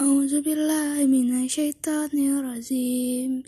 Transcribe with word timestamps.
أعوذ 0.00 0.40
بالله 0.40 1.04
من 1.06 1.44
الشيطان 1.44 2.08
الرجيم. 2.08 3.42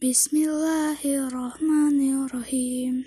بسم 0.00 0.36
الله 0.36 1.00
الرحمن 1.04 2.24
الرحيم. 2.24 3.04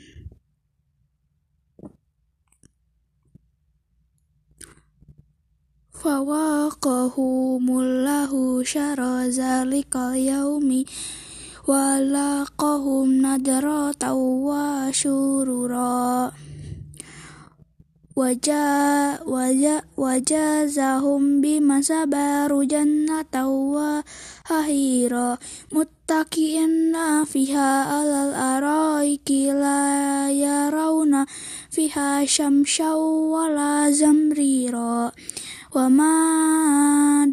فواقهم 5.89 7.65
الله 7.79 8.31
شر 8.63 9.01
ذلك 9.25 9.96
اليوم 9.96 10.83
ولقهم 11.67 13.07
wajah 18.13 19.25
wajah 19.25 19.81
wajah 19.98 20.70
zahum 20.70 21.41
masa 21.66 22.05
baru 22.05 22.62
jannah 22.62 23.25
tawa, 23.25 24.05
hahira 24.45 25.41
muttaqiinna 25.73 27.26
fiha 27.26 27.90
alal 27.90 28.38
araiki 28.38 29.49
la 29.49 30.30
yarawna 30.30 31.26
fiha 31.73 32.21
syamsyaw 32.21 33.02
wala 33.34 33.90
zamrira. 33.90 35.09
Wa 35.73 35.90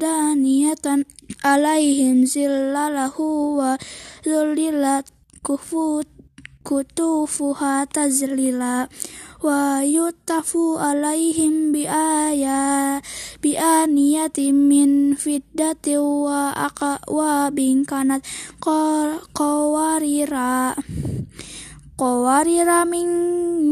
daniyatan 0.01 1.05
alaihim 1.45 2.24
zillalahu 2.24 3.60
wa 3.60 3.77
zulilat 4.24 5.05
kufut 5.45 6.20
Kutu 6.61 7.25
kutufuha 7.25 7.89
tazlila 7.89 8.85
wa 9.41 9.81
yutafu 9.81 10.77
alaihim 10.77 11.73
bi 11.73 11.89
aya 11.89 13.01
bi 13.41 13.57
aniyatin 13.57 14.69
min 14.69 15.17
fiddati 15.17 15.97
wa 15.97 16.53
aqa 16.53 17.01
wa 17.09 17.49
bingkanat 17.49 18.21
qawarira. 19.33 20.77
Qawarira 21.97 22.85
min 22.85 23.09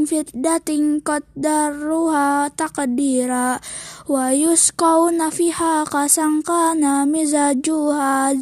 fiddatin 0.09 1.05
qaddaruha 1.05 2.49
taqdira 2.57 3.61
wa 4.09 4.25
yusqawna 4.33 5.29
fiha 5.29 5.85
kasangkana 5.85 7.05
mizajuha 7.05 8.33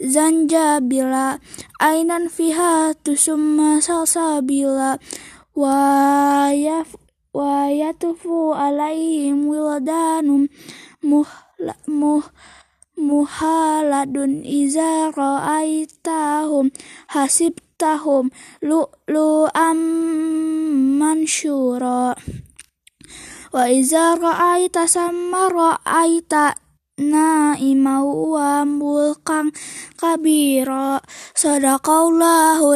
zanjabila 0.00 1.40
ainan 1.80 2.28
fiha 2.28 2.92
tusumma 3.00 3.80
salsabila 3.80 5.00
wa 5.56 5.78
yaf 6.52 6.96
wa 7.32 7.68
yatufu 7.72 8.52
alaihim 8.52 9.48
wiladanum 9.48 10.48
muh 11.04 11.28
muh 11.88 12.24
muhaladun 12.96 14.40
iza 14.40 15.12
ra'aitahum 15.12 16.72
hasibtahum 17.12 18.32
lu'lu 18.64 19.52
amman 19.52 21.28
syura 21.28 22.16
wa 23.52 23.64
iza 23.68 24.16
ra'aita 24.16 24.88
samma 24.88 25.52
ra'aita 25.52 26.56
نعيما 26.99 28.01
وملكا 28.03 29.51
كبيرا 30.01 31.01
صدق 31.35 31.89
الله 31.89 32.75